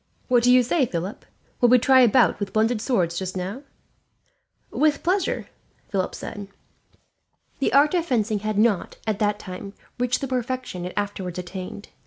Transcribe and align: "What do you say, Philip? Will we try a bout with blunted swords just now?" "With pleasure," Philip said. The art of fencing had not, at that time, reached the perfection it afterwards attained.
"What 0.29 0.41
do 0.41 0.51
you 0.51 0.63
say, 0.63 0.87
Philip? 0.87 1.25
Will 1.59 1.69
we 1.69 1.77
try 1.77 1.99
a 2.01 2.07
bout 2.07 2.39
with 2.39 2.53
blunted 2.53 2.81
swords 2.81 3.19
just 3.19 3.37
now?" 3.37 3.61
"With 4.71 5.03
pleasure," 5.03 5.47
Philip 5.89 6.15
said. 6.15 6.47
The 7.59 7.71
art 7.71 7.93
of 7.93 8.03
fencing 8.07 8.39
had 8.39 8.57
not, 8.57 8.97
at 9.05 9.19
that 9.19 9.37
time, 9.37 9.73
reached 9.99 10.21
the 10.21 10.27
perfection 10.27 10.85
it 10.85 10.93
afterwards 10.97 11.37
attained. 11.37 11.89